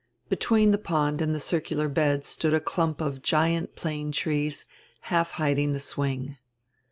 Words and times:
Between 0.29 0.71
die 0.71 0.79
pond 0.79 1.21
and 1.21 1.31
die 1.31 1.37
circular 1.37 1.87
bed 1.87 2.25
stood 2.25 2.55
a 2.55 2.59
clump 2.59 3.01
of 3.01 3.21
giant 3.21 3.75
plane 3.75 4.11
trees, 4.11 4.65
half 5.01 5.29
hiding 5.33 5.73
die 5.73 5.77
swing. 5.77 6.37